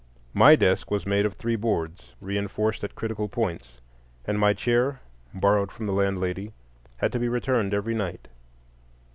[0.33, 3.81] My desk was made of three boards, reinforced at critical points,
[4.25, 4.99] and my chair,
[5.31, 6.53] borrowed from the landlady,
[6.97, 8.27] had to be returned every night.